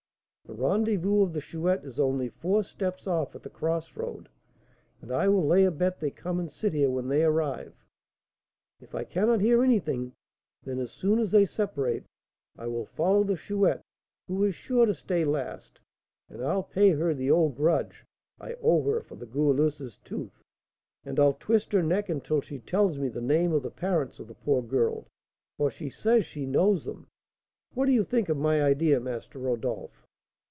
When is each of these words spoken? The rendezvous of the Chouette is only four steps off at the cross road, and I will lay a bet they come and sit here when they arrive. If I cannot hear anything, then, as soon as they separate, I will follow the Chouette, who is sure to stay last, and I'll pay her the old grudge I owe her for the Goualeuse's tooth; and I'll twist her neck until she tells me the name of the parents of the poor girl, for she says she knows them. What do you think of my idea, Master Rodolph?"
The 0.43 0.57
rendezvous 0.57 1.23
of 1.23 1.31
the 1.31 1.39
Chouette 1.39 1.85
is 1.85 1.97
only 1.97 2.27
four 2.27 2.61
steps 2.65 3.07
off 3.07 3.35
at 3.35 3.43
the 3.43 3.49
cross 3.49 3.95
road, 3.95 4.27
and 5.01 5.09
I 5.09 5.29
will 5.29 5.47
lay 5.47 5.63
a 5.63 5.71
bet 5.71 6.01
they 6.01 6.11
come 6.11 6.41
and 6.41 6.51
sit 6.51 6.73
here 6.73 6.89
when 6.89 7.07
they 7.07 7.23
arrive. 7.23 7.73
If 8.81 8.93
I 8.93 9.05
cannot 9.05 9.39
hear 9.39 9.63
anything, 9.63 10.11
then, 10.63 10.79
as 10.79 10.91
soon 10.91 11.19
as 11.19 11.31
they 11.31 11.45
separate, 11.45 12.03
I 12.57 12.67
will 12.67 12.85
follow 12.85 13.23
the 13.23 13.37
Chouette, 13.37 13.79
who 14.27 14.43
is 14.43 14.53
sure 14.53 14.85
to 14.85 14.93
stay 14.93 15.23
last, 15.23 15.79
and 16.27 16.43
I'll 16.43 16.63
pay 16.63 16.89
her 16.89 17.13
the 17.13 17.31
old 17.31 17.55
grudge 17.55 18.03
I 18.37 18.55
owe 18.55 18.81
her 18.83 19.01
for 19.03 19.15
the 19.15 19.25
Goualeuse's 19.27 19.99
tooth; 20.03 20.43
and 21.05 21.17
I'll 21.17 21.33
twist 21.33 21.71
her 21.71 21.83
neck 21.83 22.09
until 22.09 22.41
she 22.41 22.59
tells 22.59 22.97
me 22.97 23.07
the 23.07 23.21
name 23.21 23.53
of 23.53 23.63
the 23.63 23.71
parents 23.71 24.19
of 24.19 24.27
the 24.27 24.35
poor 24.35 24.61
girl, 24.61 25.05
for 25.57 25.71
she 25.71 25.89
says 25.89 26.25
she 26.25 26.45
knows 26.45 26.83
them. 26.83 27.07
What 27.73 27.85
do 27.85 27.93
you 27.93 28.03
think 28.03 28.27
of 28.27 28.35
my 28.35 28.61
idea, 28.61 28.99
Master 28.99 29.39
Rodolph?" 29.39 30.05